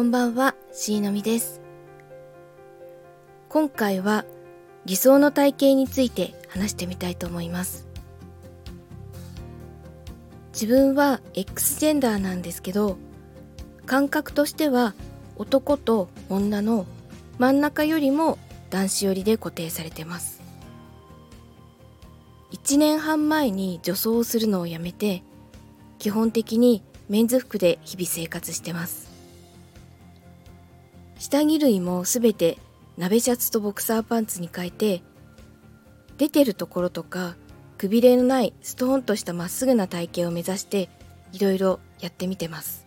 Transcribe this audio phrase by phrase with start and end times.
[0.00, 1.60] こんばんは、しのみです。
[3.50, 4.24] 今回は
[4.86, 7.86] 理想の体型について話してみたいと思います。
[10.54, 12.96] 自分は X ジェンダーなんですけど、
[13.84, 14.94] 感覚としては
[15.36, 16.86] 男と女の
[17.36, 18.38] 真ん中よりも
[18.70, 20.40] 男子寄りで固定されてます。
[22.52, 25.22] 1年半前に女装をするのをやめて、
[25.98, 29.09] 基本的にメンズ服で日々生活してます。
[31.20, 32.56] 下着類もすべて
[32.96, 35.02] 鍋シャツとボクサーパンツに変えて
[36.16, 37.36] 出てるところとか
[37.76, 40.88] くびれのないストーンとしたまっすぐな体型を目指して
[41.32, 42.86] いろいろやってみてます。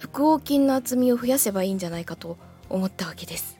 [0.00, 3.58] 腹横筋の厚みを増やせばいいんじゃないかと思ったわけです。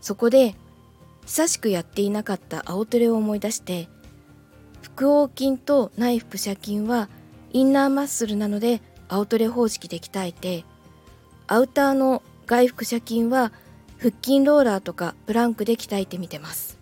[0.00, 0.54] そこで
[1.26, 3.88] 久しくやっていなかった青トレを思い出して
[4.96, 7.08] 腹横筋と内腹斜筋は
[7.52, 8.80] インナーマッスルなので
[9.10, 10.64] アウトレ方式で鍛えて
[11.48, 13.52] アウターの外腹斜筋は
[13.98, 16.78] 腹筋ローラーとかプランクで鍛えてみてます。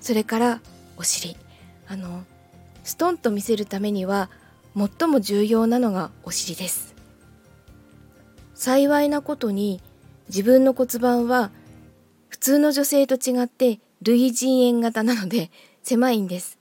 [0.00, 0.60] それから
[0.96, 1.36] お尻。
[1.86, 2.24] あの
[2.84, 4.30] ストンと見せるためには
[4.76, 6.94] 最も重要なのがお尻です。
[8.54, 9.82] 幸いなことに
[10.28, 11.50] 自分の骨盤は
[12.28, 15.50] 普通の女性と違って類人猿型なので
[15.82, 16.58] 狭いんです。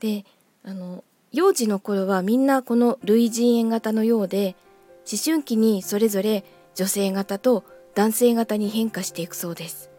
[0.00, 0.24] で
[0.64, 4.56] あの幼児の頃はみんなこの類人猿型のようで
[5.10, 7.64] 思春期にそれぞれ女性型と
[7.94, 9.90] 男性型に変化していくそうです。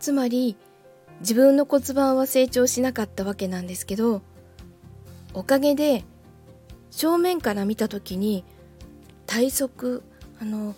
[0.00, 0.56] つまり
[1.20, 4.22] 自分の骨盤は成長しなかったわけなんですけど
[5.34, 6.04] おかげで
[6.90, 8.44] 正面から見た時に
[9.26, 10.02] 体側
[10.40, 10.74] あの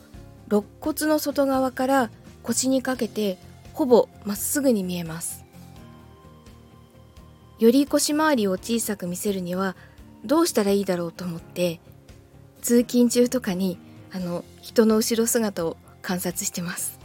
[0.48, 2.10] 肋骨の外側から
[2.42, 3.38] 腰にかけて
[3.72, 5.43] ほぼまっすぐに見えます。
[7.64, 9.74] より腰回りを小さく見せるには
[10.22, 11.80] どうしたらいいだろうと思って
[12.60, 13.78] 通勤中とかに
[14.12, 17.00] あの人の後ろ姿を観察してます。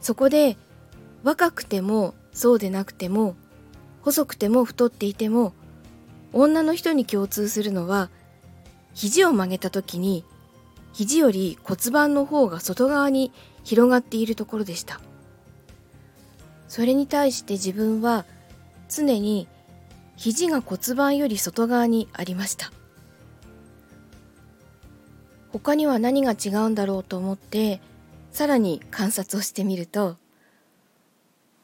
[0.00, 0.56] そこで
[1.22, 3.36] 若くてもそうでなくても
[4.02, 5.54] 細くても太っていても
[6.32, 8.10] 女の人に共通するのは
[8.92, 10.24] 肘を曲げた時に
[10.92, 13.30] 肘より骨盤の方が外側に
[13.62, 15.00] 広がっているところでした。
[16.66, 18.24] それに対して自分は
[18.88, 19.48] 常に
[20.16, 22.72] 肘が骨盤より外側にありました。
[25.52, 27.80] 他には何が違うんだろうと思って
[28.32, 30.16] さらに観察をしてみると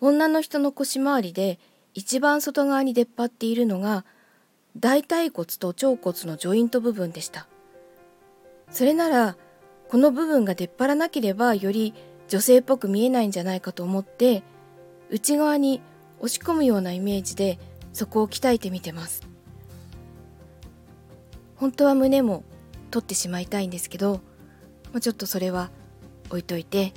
[0.01, 1.59] 女の人の腰回りで
[1.93, 4.05] 一番外側に出っ張っているのが
[4.79, 7.49] 大腿骨と腸骨のジョイント部分でした。
[8.71, 9.37] それなら
[9.89, 11.93] この部分が出っ張らなければより
[12.29, 14.45] 女性っぽく見えないんじゃないかと思って
[15.11, 15.83] 内側に
[16.21, 17.59] 押し込むようなイメージで
[17.93, 19.27] そこを鍛えてみてます。
[21.57, 22.45] 本当は胸も
[22.91, 24.21] 取ってしまいたいんですけど、
[24.93, 25.71] まあ、ちょっとそれは
[26.31, 26.95] 置いといて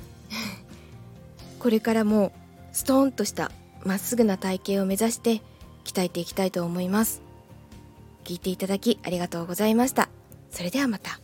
[1.59, 2.31] これからも
[2.72, 3.51] ストーンとした
[3.84, 5.41] まっすぐな体型を目指して
[5.84, 7.22] 鍛えていきたいと思います。
[8.23, 10.09] 聞いていただきありがとうございました。
[10.49, 11.22] それではまた。